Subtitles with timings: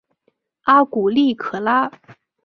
[0.63, 1.91] 阿古利可拉。